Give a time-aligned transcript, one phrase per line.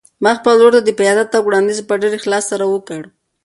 [0.23, 3.01] ما خپل ورور ته د پیاده تګ وړاندیز په ډېر اخلاص سره وکړ.